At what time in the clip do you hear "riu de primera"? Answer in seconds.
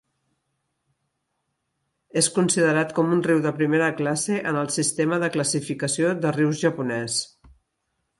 3.27-3.89